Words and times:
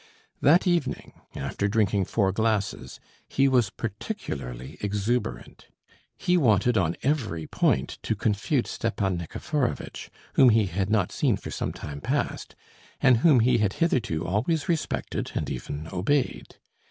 That 0.41 0.65
evening, 0.65 1.21
after 1.35 1.67
drinking 1.67 2.05
four 2.05 2.31
glasses, 2.31 2.99
he 3.29 3.47
was 3.47 3.69
particularly 3.69 4.79
exuberant. 4.81 5.67
He 6.17 6.37
wanted 6.37 6.75
on 6.75 6.97
every 7.03 7.45
point 7.45 7.99
to 8.01 8.15
confute 8.15 8.65
Stepan 8.65 9.15
Nikiforovitch, 9.19 10.09
whom 10.33 10.49
he 10.49 10.65
had 10.65 10.89
not 10.89 11.11
seen 11.11 11.37
for 11.37 11.51
some 11.51 11.71
time 11.71 12.01
past, 12.01 12.55
and 12.99 13.17
whom 13.17 13.41
he 13.41 13.59
had 13.59 13.73
hitherto 13.73 14.25
always 14.25 14.67
respected 14.67 15.33
and 15.35 15.51
even 15.51 15.87
obeyed. 15.93 16.55